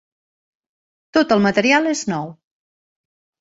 [1.17, 2.33] Tot el material és nou.